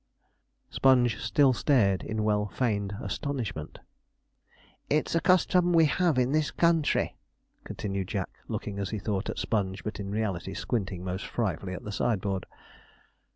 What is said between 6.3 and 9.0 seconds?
this country,' continued Jack, looking, as he